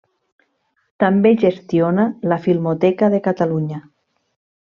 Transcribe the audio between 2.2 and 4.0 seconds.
la Filmoteca de Catalunya.